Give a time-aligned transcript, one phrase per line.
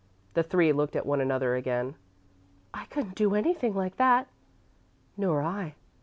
[0.33, 1.93] The three looked at one another again.
[2.73, 4.27] "I couldn't do anything like that."
[5.15, 5.75] "Nor I."